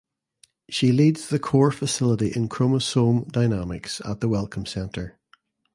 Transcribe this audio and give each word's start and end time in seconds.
She 0.67 0.91
leads 0.91 1.27
the 1.27 1.37
core 1.37 1.69
facility 1.71 2.31
in 2.35 2.49
Chromosome 2.49 3.25
Dynamics 3.25 4.01
at 4.03 4.19
the 4.19 4.27
Wellcome 4.27 4.65
Centre. 4.65 5.19